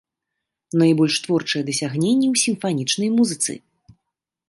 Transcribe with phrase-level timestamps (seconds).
[0.83, 3.51] Найбольшыя творчыя дасягненні ў сімфанічнай музыцы.